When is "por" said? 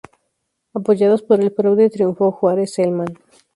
1.21-1.41